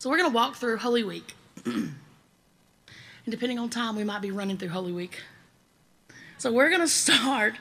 [0.00, 1.34] So we're going to walk through Holy Week.
[1.66, 1.92] and
[3.28, 5.20] depending on time, we might be running through Holy Week.
[6.38, 7.52] So we're going to start,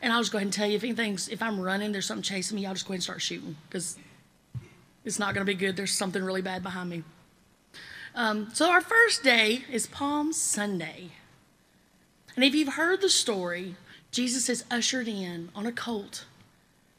[0.00, 2.22] and I'll just go ahead and tell you if anything's, if I'm running, there's something
[2.22, 3.98] chasing me, I'll just go ahead and start shooting because
[5.04, 5.76] it's not going to be good.
[5.76, 7.02] There's something really bad behind me.
[8.14, 11.08] Um, so our first day is Palm Sunday.
[12.36, 13.74] And if you've heard the story,
[14.12, 16.24] Jesus is ushered in on a colt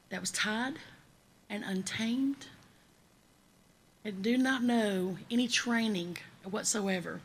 [0.09, 0.73] that was tied
[1.49, 2.47] and untamed
[4.03, 7.21] and do not know any training whatsoever.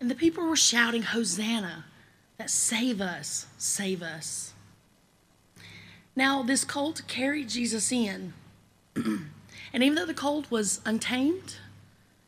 [0.00, 1.84] And the people were shouting, Hosanna,
[2.38, 4.52] that save us, save us.
[6.14, 8.34] Now, this colt carried Jesus in.
[8.96, 9.28] and
[9.72, 11.56] even though the colt was untamed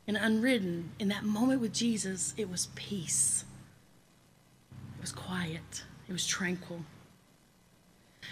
[0.07, 3.45] and unridden, in that moment with Jesus, it was peace.
[4.99, 5.85] It was quiet.
[6.09, 6.81] It was tranquil.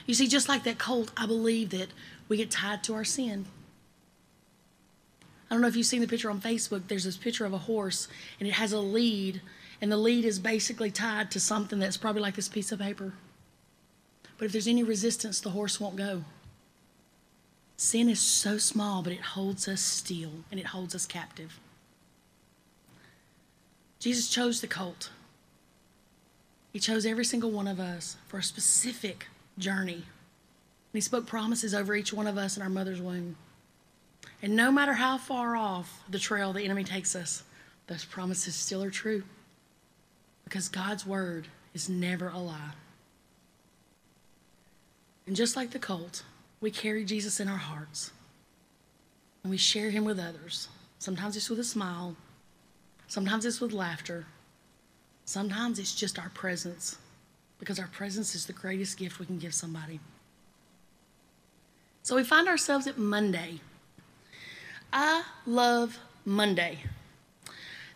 [0.07, 1.89] You see, just like that colt, I believe that
[2.29, 3.47] we get tied to our sin.
[5.51, 6.83] I don't know if you've seen the picture on Facebook.
[6.89, 8.09] There's this picture of a horse,
[8.41, 9.41] and it has a lead,
[9.81, 13.13] and the lead is basically tied to something that's probably like this piece of paper.
[14.39, 16.25] But if there's any resistance, the horse won't go.
[17.77, 21.61] Sin is so small, but it holds us still and it holds us captive.
[23.99, 25.11] Jesus chose the colt.
[26.73, 29.27] He chose every single one of us for a specific
[29.59, 29.95] journey.
[29.95, 30.05] And
[30.95, 33.37] He spoke promises over each one of us in our mother's womb.
[34.43, 37.43] And no matter how far off the trail the enemy takes us,
[37.87, 39.23] those promises still are true.
[40.45, 42.73] Because God's word is never a lie.
[45.27, 46.23] And just like the colt,
[46.61, 48.13] we carry Jesus in our hearts.
[49.43, 50.69] And we share him with others.
[50.99, 52.17] Sometimes it's with a smile,
[53.07, 54.27] sometimes it's with laughter,
[55.25, 56.97] sometimes it's just our presence.
[57.59, 59.99] Because our presence is the greatest gift we can give somebody.
[62.03, 63.61] So we find ourselves at Monday.
[64.93, 66.79] I love Monday.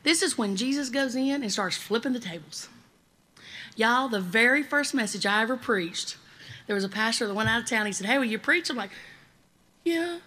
[0.02, 2.68] This is when Jesus goes in and starts flipping the tables.
[3.76, 6.16] Y'all, the very first message I ever preached,
[6.66, 7.86] there was a pastor that went out of town.
[7.86, 8.70] He said, Hey, will you preach?
[8.70, 8.90] I'm like,
[9.84, 10.18] Yeah,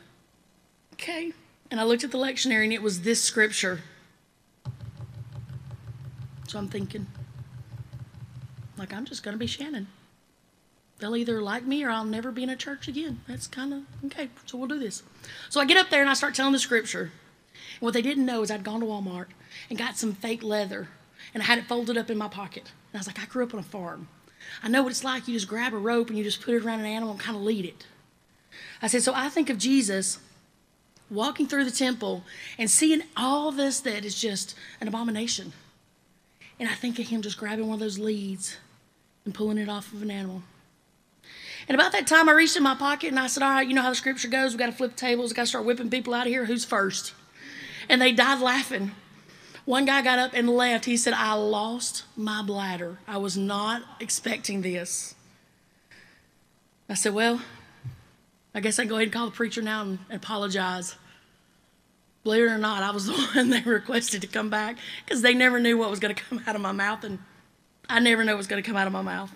[0.93, 1.33] okay.
[1.71, 3.81] And I looked at the lectionary and it was this scripture.
[6.47, 7.07] So I'm thinking,
[8.77, 9.87] like, I'm just going to be Shannon.
[11.03, 13.19] They'll either like me or I'll never be in a church again.
[13.27, 14.29] That's kind of okay.
[14.45, 15.03] So we'll do this.
[15.49, 17.11] So I get up there and I start telling the scripture.
[17.51, 19.25] And what they didn't know is I'd gone to Walmart
[19.69, 20.87] and got some fake leather
[21.33, 22.71] and I had it folded up in my pocket.
[22.93, 24.07] And I was like, I grew up on a farm.
[24.63, 25.27] I know what it's like.
[25.27, 27.35] You just grab a rope and you just put it around an animal and kind
[27.35, 27.85] of lead it.
[28.81, 30.19] I said, so I think of Jesus
[31.09, 32.23] walking through the temple
[32.57, 35.51] and seeing all this that is just an abomination.
[36.61, 38.55] And I think of him just grabbing one of those leads
[39.25, 40.43] and pulling it off of an animal.
[41.67, 43.73] And about that time, I reached in my pocket and I said, All right, you
[43.73, 44.53] know how the scripture goes.
[44.53, 45.31] we got to flip tables.
[45.31, 46.45] we got to start whipping people out of here.
[46.45, 47.13] Who's first?
[47.89, 48.91] And they died laughing.
[49.65, 50.85] One guy got up and left.
[50.85, 52.97] He said, I lost my bladder.
[53.07, 55.15] I was not expecting this.
[56.89, 57.41] I said, Well,
[58.53, 60.95] I guess I can go ahead and call the preacher now and apologize.
[62.23, 65.33] Believe it or not, I was the one they requested to come back because they
[65.33, 67.19] never knew what was going to come out of my mouth, and
[67.89, 69.31] I never know what's going to come out of my mouth.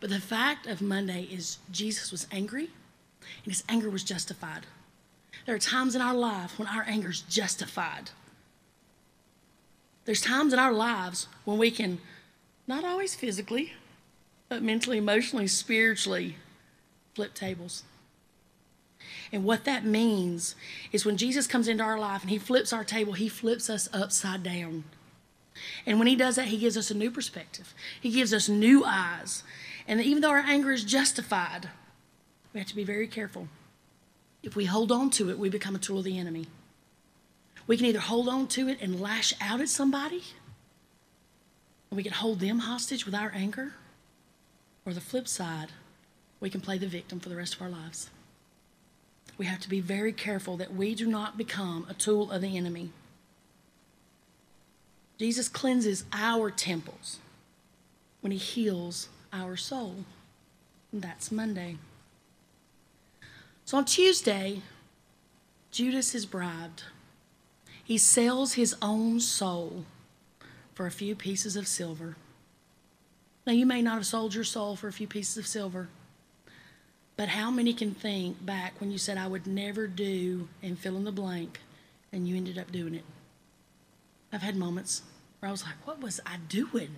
[0.00, 2.70] But the fact of Monday is Jesus was angry,
[3.44, 4.66] and his anger was justified.
[5.46, 8.10] There are times in our life when our anger is justified.
[10.04, 11.98] There's times in our lives when we can,
[12.66, 13.72] not always physically,
[14.48, 16.36] but mentally, emotionally, spiritually,
[17.14, 17.82] flip tables.
[19.32, 20.54] And what that means
[20.92, 23.88] is when Jesus comes into our life and he flips our table, he flips us
[23.92, 24.84] upside down.
[25.84, 27.74] And when he does that, he gives us a new perspective.
[28.00, 29.42] He gives us new eyes.
[29.86, 31.68] And even though our anger is justified,
[32.52, 33.48] we have to be very careful.
[34.42, 36.46] If we hold on to it, we become a tool of the enemy.
[37.66, 40.22] We can either hold on to it and lash out at somebody,
[41.90, 43.74] and we can hold them hostage with our anger,
[44.84, 45.70] or the flip side,
[46.38, 48.10] we can play the victim for the rest of our lives.
[49.36, 52.56] We have to be very careful that we do not become a tool of the
[52.56, 52.90] enemy.
[55.18, 57.18] Jesus cleanses our temples
[58.20, 60.04] when he heals our soul.
[60.92, 61.76] That's Monday.
[63.64, 64.62] So on Tuesday,
[65.70, 66.84] Judas is bribed.
[67.84, 69.84] He sells his own soul
[70.74, 72.16] for a few pieces of silver.
[73.46, 75.88] Now, you may not have sold your soul for a few pieces of silver,
[77.16, 80.96] but how many can think back when you said, I would never do and fill
[80.96, 81.60] in the blank,
[82.12, 83.04] and you ended up doing it?
[84.32, 85.02] I've had moments
[85.38, 86.96] where I was like, what was I doing?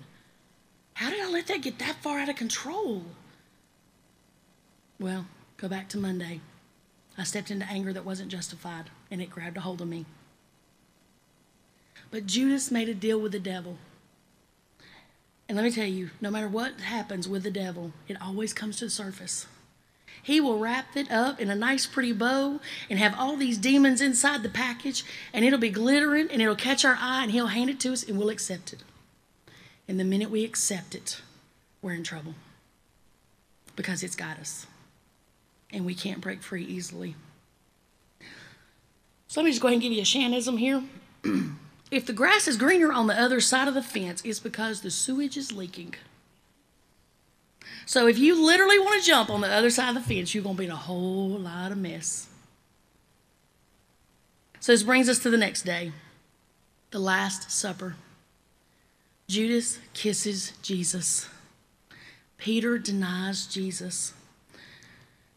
[0.99, 3.05] How did I let that get that far out of control?
[4.99, 6.41] Well, go back to Monday.
[7.17, 10.07] I stepped into anger that wasn't justified, and it grabbed a hold of me.
[12.11, 13.79] But Judas made a deal with the devil.
[15.49, 18.79] And let me tell you, no matter what happens with the devil, it always comes
[18.79, 19.47] to the surface.
[20.21, 22.59] He will wrap it up in a nice, pretty bow
[22.91, 26.85] and have all these demons inside the package, and it'll be glittering and it'll catch
[26.85, 28.83] our eye, and he'll hand it to us, and we'll accept it.
[29.89, 31.23] And the minute we accept it,
[31.81, 32.35] we're in trouble
[33.75, 34.67] because it's got us,
[35.73, 37.15] and we can't break free easily.
[39.29, 40.83] So let me just go ahead and give you a Shanism here.
[41.91, 44.91] if the grass is greener on the other side of the fence, it's because the
[44.91, 45.95] sewage is leaking.
[47.87, 50.43] So if you literally want to jump on the other side of the fence, you're
[50.43, 52.29] going to be in a whole lot of mess.
[54.61, 55.93] So this brings us to the next day,
[56.91, 57.95] the Last Supper.
[59.29, 61.29] Judas kisses Jesus.
[62.39, 64.15] Peter denies Jesus.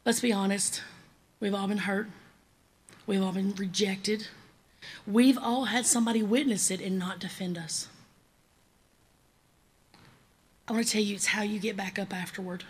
[0.06, 0.82] Let's be honest,
[1.40, 2.08] we've all been hurt.
[3.06, 4.28] We've all been rejected.
[5.06, 7.90] We've all had somebody witness it and not defend us.
[10.68, 12.64] I want to tell you it's how you get back up afterward.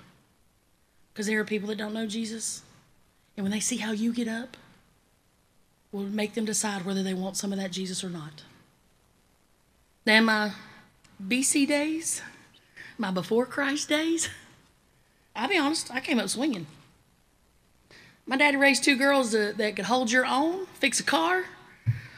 [1.13, 2.63] Because there are people that don't know Jesus,
[3.38, 4.57] and when they see how you get up,
[5.91, 8.44] will make them decide whether they want some of that Jesus or not.
[10.06, 10.51] Now, my
[11.27, 12.21] BC days,
[12.97, 14.29] my before Christ days,
[15.35, 16.68] I'll be honest, I came up swinging.
[18.25, 21.45] My daddy raised two girls that, that could hold your own, fix a car,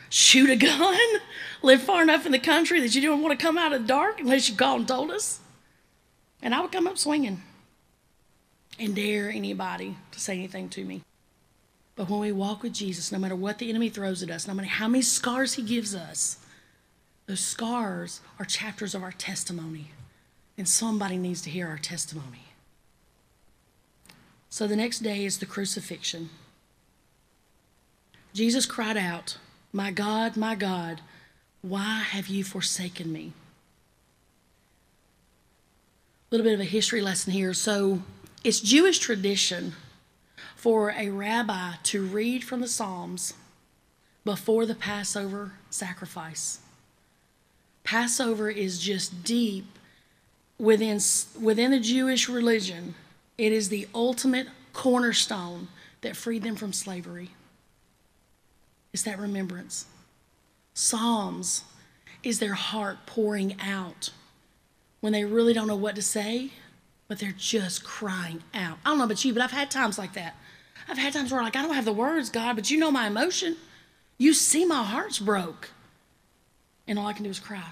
[0.10, 1.00] shoot a gun,
[1.62, 3.88] live far enough in the country that you didn't want to come out of the
[3.88, 5.40] dark unless you called and told us.
[6.42, 7.42] And I would come up swinging
[8.80, 11.02] and dare anybody to say anything to me.
[11.96, 14.54] But when we walk with Jesus, no matter what the enemy throws at us, no
[14.54, 16.38] matter how many scars he gives us,
[17.26, 19.92] those scars are chapters of our testimony.
[20.58, 22.46] And somebody needs to hear our testimony.
[24.50, 26.30] So the next day is the crucifixion.
[28.34, 29.38] Jesus cried out,
[29.72, 31.02] My God, my God,
[31.62, 33.34] why have you forsaken me?
[36.30, 37.54] A little bit of a history lesson here.
[37.54, 38.02] So,
[38.44, 39.74] it's Jewish tradition
[40.56, 43.34] for a rabbi to read from the Psalms
[44.26, 46.60] before the Passover sacrifice.
[47.84, 49.66] Passover is just deep
[50.58, 51.00] within,
[51.40, 52.96] within the Jewish religion.
[53.38, 55.68] It is the ultimate cornerstone
[56.02, 57.32] that freed them from slavery.
[58.94, 59.86] It's that remembrance.
[60.74, 61.64] Psalms
[62.24, 64.12] is their heart pouring out
[65.02, 66.52] when they really don't know what to say,
[67.08, 68.78] but they're just crying out.
[68.86, 70.36] I don't know about you, but I've had times like that.
[70.88, 72.92] I've had times where I'm like I don't have the words, God, but you know
[72.92, 73.58] my emotion.
[74.18, 75.72] You see my heart's broke.
[76.88, 77.72] And all I can do is cry.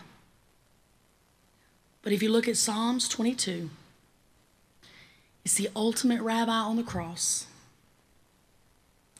[2.01, 3.69] But if you look at Psalms 22,
[5.43, 7.47] it's the ultimate rabbi on the cross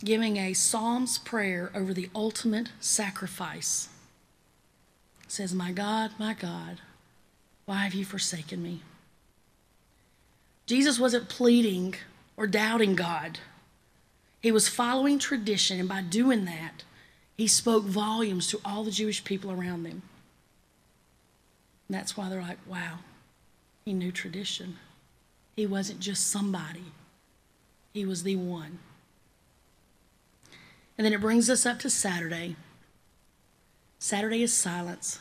[0.04, 3.88] giving a Psalms prayer over the ultimate sacrifice.
[5.24, 6.82] It says, My God, my God,
[7.66, 8.82] why have you forsaken me?
[10.66, 11.96] Jesus wasn't pleading
[12.36, 13.40] or doubting God.
[14.42, 16.84] He was following tradition, and by doing that,
[17.38, 20.01] he spoke volumes to all the Jewish people around them.
[21.88, 23.00] And that's why they're like, wow,
[23.83, 24.78] he knew tradition.
[25.56, 26.86] He wasn't just somebody,
[27.94, 28.80] he was the one.
[30.98, 32.56] And then it brings us up to Saturday.
[33.98, 35.20] Saturday is silence.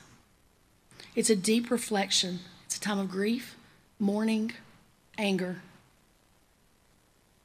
[1.15, 2.41] It's a deep reflection.
[2.67, 3.57] It's a time of grief,
[3.99, 4.53] mourning,
[5.19, 5.63] anger.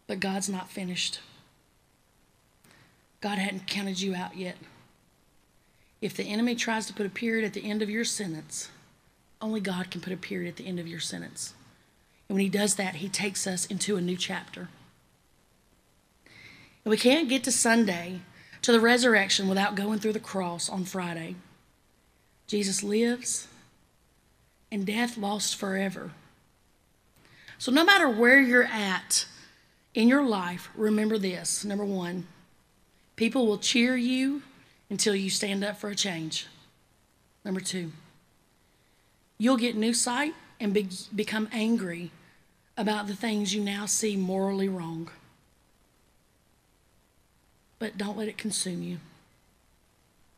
[0.08, 1.20] But God's not finished.
[3.26, 4.56] God hadn't counted you out yet.
[6.00, 8.70] If the enemy tries to put a period at the end of your sentence,
[9.42, 11.56] only God can put a period at the end of your sentence.
[12.30, 14.70] And when He does that, He takes us into a new chapter.
[16.84, 18.20] And we can't get to Sunday,
[18.62, 21.34] to the resurrection, without going through the cross on Friday.
[22.46, 23.48] Jesus lives,
[24.72, 26.12] and death lost forever.
[27.58, 29.26] So, no matter where you're at
[29.96, 32.28] in your life, remember this number one,
[33.16, 34.42] people will cheer you
[34.90, 36.48] until you stand up for a change.
[37.44, 37.92] Number two,
[39.38, 42.12] you'll get new sight and be- become angry
[42.78, 45.10] about the things you now see morally wrong.
[47.80, 48.98] But don't let it consume you.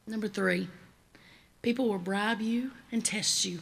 [0.05, 0.67] Number three,
[1.61, 3.59] people will bribe you and test you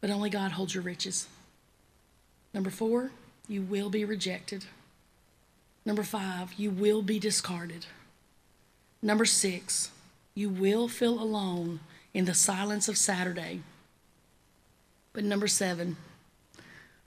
[0.00, 1.28] but only God holds your riches.
[2.54, 3.10] Number four,
[3.48, 4.64] you will be rejected.
[5.84, 7.86] Number five, you will be discarded.
[9.02, 9.90] Number six,
[10.34, 11.80] you will feel alone
[12.12, 13.60] in the silence of Saturday.
[15.12, 15.96] But number seven,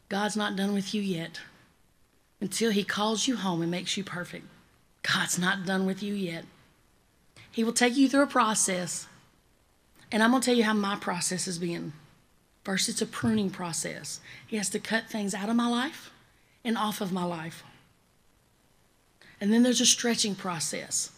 [0.10, 1.40] God's not done with you yet
[2.42, 4.46] until He calls you home and makes you perfect.
[5.04, 6.46] God's not done with you yet.
[7.52, 9.08] He will take you through a process.
[10.12, 11.94] And I'm going to tell you how my process has been.
[12.64, 14.20] First, it's a pruning process.
[14.48, 16.12] He has to cut things out of my life
[16.64, 17.64] and off of my life.
[19.44, 21.12] And then there's a stretching process.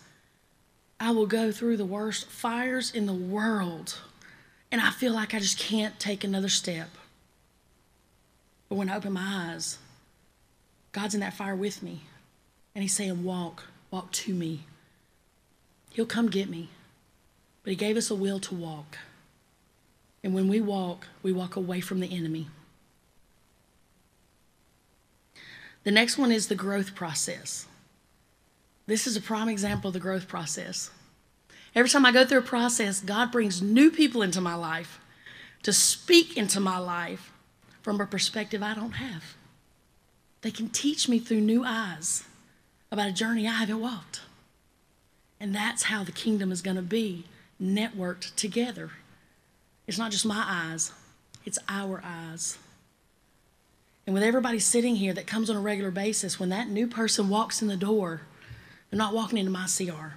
[1.00, 4.00] I will go through the worst fires in the world,
[4.72, 6.90] and I feel like I just can't take another step.
[8.68, 9.78] But when I open my eyes,
[10.92, 12.02] God's in that fire with me,
[12.74, 14.64] and He's saying, Walk, walk to me.
[15.92, 16.70] He'll come get me.
[17.62, 18.98] But He gave us a will to walk.
[20.24, 22.48] And when we walk, we walk away from the enemy.
[25.84, 27.68] The next one is the growth process.
[28.88, 30.92] This is a prime example of the growth process.
[31.74, 35.00] Every time I go through a process, God brings new people into my life
[35.64, 37.32] to speak into my life
[37.82, 39.36] from a perspective I don't have.
[40.42, 42.24] They can teach me through new eyes
[42.92, 44.22] about a journey I haven't walked.
[45.40, 47.26] And that's how the kingdom is going to be
[47.62, 48.92] networked together.
[49.88, 50.94] It's not just my eyes,
[51.46, 52.58] it's our eyes.
[54.06, 57.28] And with everybody sitting here that comes on a regular basis, when that new person
[57.28, 58.22] walks in the door,
[58.96, 60.16] they're not walking into my CR.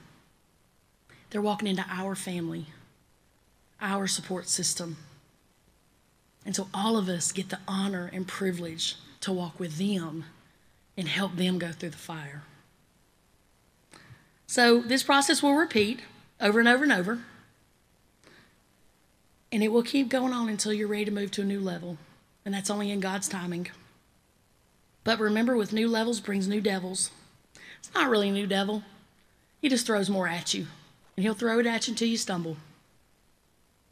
[1.31, 2.67] They're walking into our family,
[3.81, 4.99] our support system.
[6.47, 10.27] And so all of us get the honor and privilege to walk with them
[10.97, 12.45] and help them go through the fire.
[14.47, 16.03] So this process will repeat
[16.41, 17.19] over and over and over.
[19.51, 21.99] And it will keep going on until you're ready to move to a new level.
[22.45, 23.71] And that's only in God's timing.
[25.03, 27.11] But remember, with new levels brings new devils.
[27.79, 28.83] It's not really a new devil,
[29.61, 30.67] he just throws more at you.
[31.17, 32.57] And he'll throw it at you until you stumble.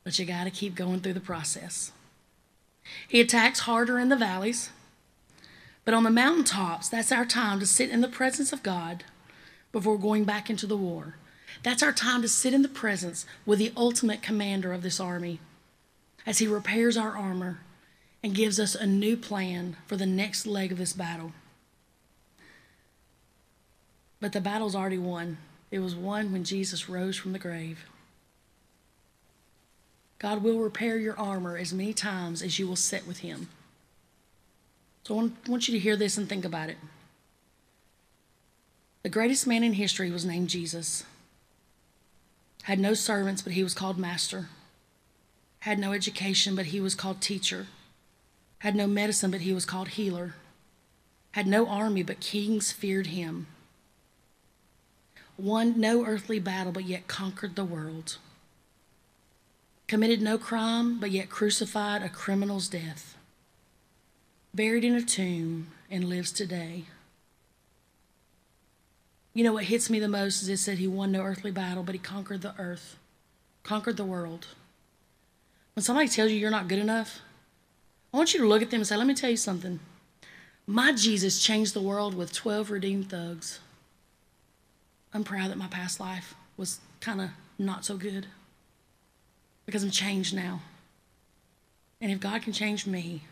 [0.04, 1.90] But you got to keep going through the process.
[3.08, 4.70] He attacks harder in the valleys.
[5.84, 9.04] But on the mountaintops, that's our time to sit in the presence of God
[9.72, 11.16] before going back into the war.
[11.62, 15.40] That's our time to sit in the presence with the ultimate commander of this army
[16.26, 17.60] as he repairs our armor
[18.22, 21.32] and gives us a new plan for the next leg of this battle.
[24.20, 25.38] But the battle's already won.
[25.70, 27.84] It was won when Jesus rose from the grave.
[30.18, 33.48] God will repair your armor as many times as you will sit with Him.
[35.04, 36.78] So I want you to hear this and think about it.
[39.02, 41.04] The greatest man in history was named Jesus.
[42.64, 44.48] Had no servants, but he was called master.
[45.60, 47.68] Had no education, but he was called teacher.
[48.58, 50.34] Had no medicine, but he was called healer.
[51.32, 53.46] Had no army, but kings feared him.
[55.38, 58.18] Won no earthly battle, but yet conquered the world.
[59.86, 63.16] Committed no crime, but yet crucified a criminal's death.
[64.54, 66.84] Buried in a tomb and lives today.
[69.34, 71.82] You know what hits me the most is it said he won no earthly battle,
[71.82, 72.96] but he conquered the earth,
[73.62, 74.46] conquered the world.
[75.74, 77.20] When somebody tells you you're not good enough,
[78.12, 79.78] I want you to look at them and say, Let me tell you something.
[80.66, 83.60] My Jesus changed the world with 12 redeemed thugs.
[85.12, 88.26] I'm proud that my past life was kind of not so good
[89.64, 90.60] because I'm changed now.
[92.00, 93.22] And if God can change me,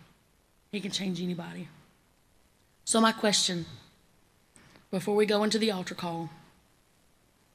[0.73, 1.69] He can change anybody.
[2.85, 3.67] So, my question
[4.91, 6.31] before we go into the altar call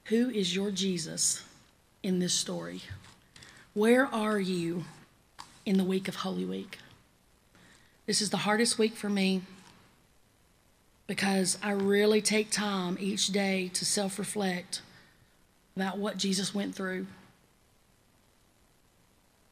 [0.05, 1.43] who is your Jesus
[2.01, 2.81] in this story?
[3.75, 4.85] Where are you
[5.65, 6.79] in the week of Holy Week?
[8.07, 9.43] This is the hardest week for me
[11.09, 14.83] because I really take time each day to self reflect
[15.75, 17.07] about what Jesus went through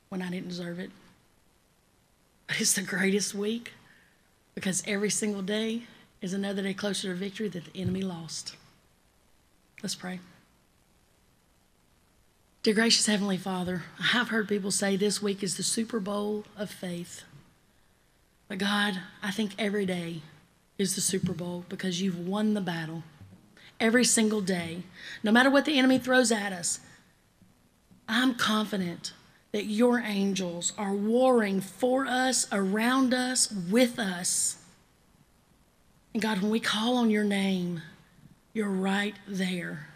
[0.10, 0.92] when I didn't deserve it.
[2.46, 3.74] But it's the greatest week
[4.54, 5.82] because every single day
[6.22, 8.56] is another day closer to victory that the enemy lost.
[9.82, 10.20] Let's pray.
[12.62, 16.46] Dear gracious Heavenly Father, I have heard people say this week is the Super Bowl
[16.56, 17.24] of faith.
[18.48, 20.22] But God, I think every day
[20.78, 23.04] is the Super Bowl because you've won the battle.
[23.80, 24.84] Every single day,
[25.24, 26.80] no matter what the enemy throws at us,
[28.08, 29.14] I'm confident
[29.52, 34.58] that your angels are warring for us, around us, with us.
[36.14, 37.82] And God, when we call on your name,
[38.54, 39.90] you're right there.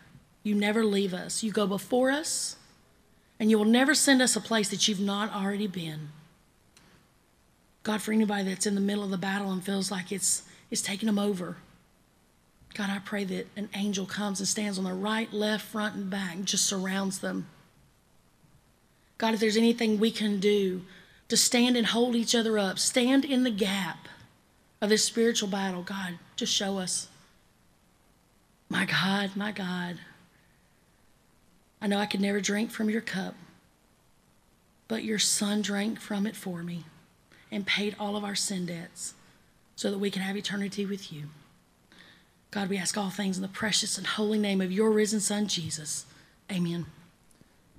[0.44, 1.44] You never leave us.
[1.44, 2.56] You go before us,
[3.40, 6.10] and you will never send us a place that you've not already been.
[7.84, 10.82] God, for anybody that's in the middle of the battle and feels like it's, it's
[10.82, 11.58] taking them over,
[12.74, 16.10] God, I pray that an angel comes and stands on the right, left, front, and
[16.10, 17.48] back and just surrounds them.
[19.18, 20.84] God, if there's anything we can do
[21.28, 24.08] to stand and hold each other up, stand in the gap
[24.82, 27.08] of this spiritual battle, God, just show us.
[28.70, 30.00] My God, my God.
[31.82, 33.36] I know I could never drink from your cup,
[34.88, 36.86] but your son drank from it for me
[37.52, 39.14] and paid all of our sin debts
[39.82, 41.24] so that we can have eternity with you.
[42.52, 45.48] God, we ask all things in the precious and holy name of your risen Son,
[45.48, 46.06] Jesus.
[46.52, 46.86] Amen.